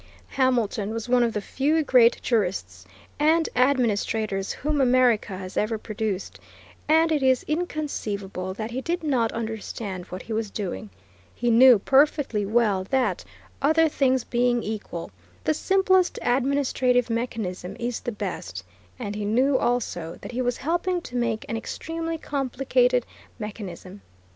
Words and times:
Hamilton 0.29 0.89
was 0.95 1.07
one 1.07 1.21
of 1.21 1.31
the 1.33 1.41
few 1.41 1.83
great 1.83 2.19
jurists 2.23 2.87
and 3.19 3.47
administrators 3.55 4.51
whom 4.51 4.81
America 4.81 5.37
has 5.37 5.55
ever 5.57 5.77
produced, 5.77 6.39
and 6.87 7.11
it 7.11 7.21
is 7.21 7.43
inconceivable 7.43 8.51
that 8.55 8.71
he 8.71 8.81
did 8.81 9.03
not 9.03 9.31
understand 9.31 10.05
what 10.05 10.23
he 10.23 10.33
was 10.33 10.49
doing. 10.49 10.89
He 11.35 11.51
knew 11.51 11.77
perfectly 11.77 12.47
well 12.47 12.83
that, 12.85 13.23
other 13.61 13.87
things 13.87 14.23
being 14.23 14.63
equal, 14.63 15.11
the 15.43 15.53
simplest 15.53 16.17
administrative 16.23 17.11
mechanism 17.11 17.77
is 17.79 17.99
the 17.99 18.11
best, 18.11 18.63
and 18.97 19.13
he 19.15 19.23
knew 19.23 19.55
also 19.55 20.17
that 20.21 20.31
he 20.31 20.41
was 20.41 20.57
helping 20.57 21.01
to 21.01 21.15
make 21.15 21.45
an 21.47 21.55
extremely 21.55 22.17
complicated 22.17 23.05
mechanism. 23.37 24.01